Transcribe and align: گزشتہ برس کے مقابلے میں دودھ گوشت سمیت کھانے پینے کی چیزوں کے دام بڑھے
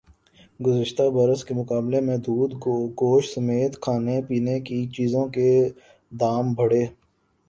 گزشتہ 0.59 1.03
برس 1.15 1.43
کے 1.45 1.53
مقابلے 1.53 1.99
میں 2.01 2.17
دودھ 2.27 2.55
گوشت 2.99 3.33
سمیت 3.33 3.79
کھانے 3.81 4.19
پینے 4.27 4.59
کی 4.67 4.79
چیزوں 4.95 5.25
کے 5.35 5.49
دام 6.11 6.53
بڑھے 6.53 6.83